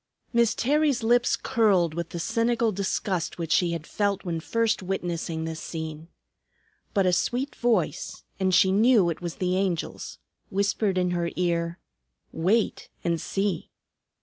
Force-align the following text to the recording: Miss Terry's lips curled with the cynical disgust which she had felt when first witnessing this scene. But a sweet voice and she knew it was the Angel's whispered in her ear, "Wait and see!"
Miss 0.33 0.55
Terry's 0.55 1.03
lips 1.03 1.35
curled 1.35 1.93
with 1.93 2.09
the 2.09 2.17
cynical 2.17 2.71
disgust 2.71 3.37
which 3.37 3.51
she 3.51 3.73
had 3.73 3.85
felt 3.85 4.25
when 4.25 4.39
first 4.39 4.81
witnessing 4.81 5.45
this 5.45 5.59
scene. 5.59 6.07
But 6.95 7.05
a 7.05 7.13
sweet 7.13 7.53
voice 7.55 8.23
and 8.39 8.51
she 8.51 8.71
knew 8.71 9.11
it 9.11 9.21
was 9.21 9.35
the 9.35 9.55
Angel's 9.55 10.17
whispered 10.49 10.97
in 10.97 11.11
her 11.11 11.29
ear, 11.35 11.77
"Wait 12.31 12.89
and 13.03 13.21
see!" 13.21 13.69